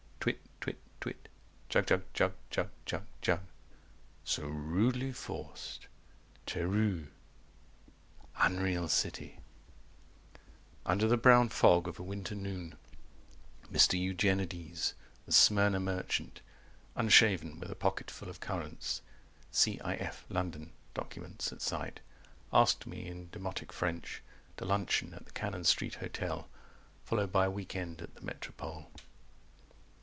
[0.23, 1.21] _Twit twit
[1.79, 3.39] twit Jug jug jug jug jug jug
[4.23, 5.87] So rudely forc'd.
[6.45, 7.07] Tereu
[8.35, 9.39] Unreal City
[10.85, 12.77] Under the brown fog of a winter noon
[13.71, 13.97] Mr.
[13.99, 14.93] Eugenides,
[15.25, 16.41] the Smyrna merchant
[16.95, 19.01] Unshaven, with a pocket full of currants
[19.53, 20.25] 210 C.i.f.
[20.29, 21.99] London: documents at sight,
[22.53, 24.21] Asked me in demotic French
[24.57, 26.47] To luncheon at the Cannon Street Hotel
[27.05, 28.91] Followed by a weekend at the Metropole.